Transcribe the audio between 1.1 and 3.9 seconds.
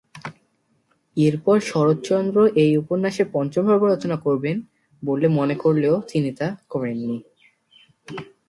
এরপর শরৎচন্দ্র এই উপন্যাসের পঞ্চম পর্ব